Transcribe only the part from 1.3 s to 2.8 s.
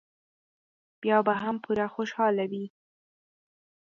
هم پوره خوشاله وي.